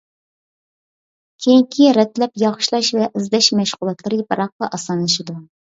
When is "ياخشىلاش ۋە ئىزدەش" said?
2.47-3.53